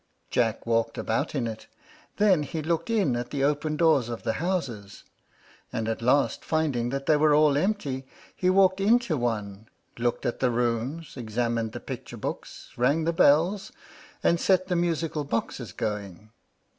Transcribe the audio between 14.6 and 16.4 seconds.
the musical boxes going.